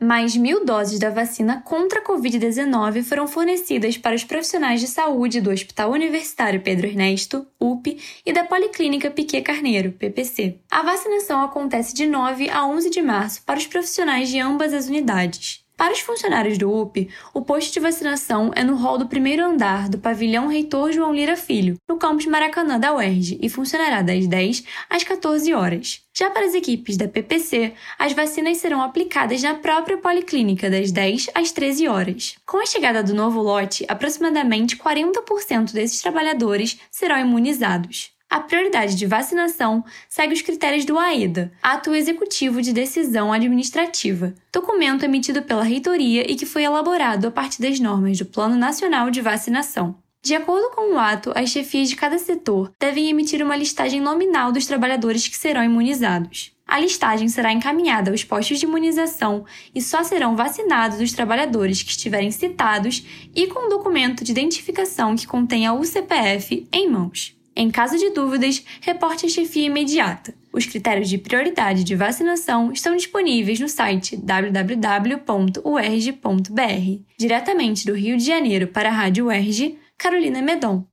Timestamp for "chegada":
32.66-33.00